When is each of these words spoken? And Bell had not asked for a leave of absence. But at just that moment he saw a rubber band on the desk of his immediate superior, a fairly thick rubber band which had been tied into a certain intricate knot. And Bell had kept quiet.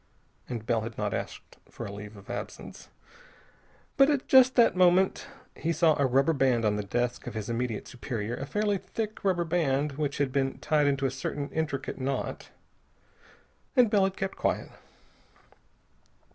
And 0.49 0.65
Bell 0.65 0.81
had 0.81 0.97
not 0.97 1.13
asked 1.13 1.57
for 1.69 1.85
a 1.85 1.91
leave 1.91 2.17
of 2.17 2.27
absence. 2.27 2.89
But 3.97 4.09
at 4.09 4.27
just 4.27 4.55
that 4.55 4.75
moment 4.75 5.27
he 5.55 5.71
saw 5.71 5.95
a 6.01 6.07
rubber 6.07 6.33
band 6.33 6.65
on 6.65 6.75
the 6.75 6.81
desk 6.81 7.27
of 7.27 7.35
his 7.35 7.49
immediate 7.49 7.87
superior, 7.87 8.35
a 8.35 8.47
fairly 8.47 8.79
thick 8.79 9.23
rubber 9.23 9.45
band 9.45 9.99
which 9.99 10.17
had 10.17 10.31
been 10.31 10.57
tied 10.57 10.87
into 10.87 11.05
a 11.05 11.11
certain 11.11 11.51
intricate 11.51 12.01
knot. 12.01 12.49
And 13.75 13.91
Bell 13.91 14.05
had 14.05 14.17
kept 14.17 14.37
quiet. 14.37 14.71